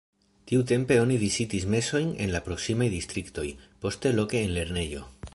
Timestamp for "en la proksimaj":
2.25-2.87